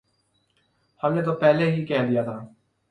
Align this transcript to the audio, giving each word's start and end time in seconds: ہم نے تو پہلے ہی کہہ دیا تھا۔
ہم 1.03 1.13
نے 1.13 1.21
تو 1.21 1.33
پہلے 1.35 1.71
ہی 1.71 1.85
کہہ 1.85 2.07
دیا 2.09 2.23
تھا۔ 2.23 2.39